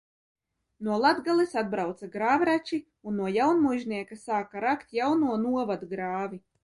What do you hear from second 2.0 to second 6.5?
grāvrači un no Jaunmuižnieka sāka rakt jauno novadgrāvi.